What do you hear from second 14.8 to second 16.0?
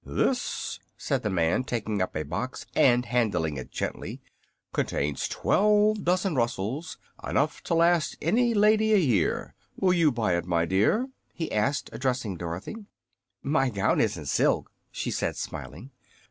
she said, smiling.